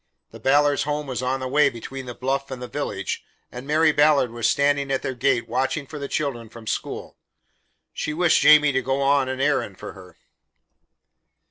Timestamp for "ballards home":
0.39-1.05